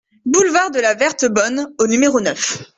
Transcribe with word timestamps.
Boulevard 0.25 0.71
de 0.71 0.79
la 0.81 0.95
Verte 0.95 1.25
Bonne 1.27 1.71
au 1.77 1.85
numéro 1.85 2.19
neuf 2.21 2.63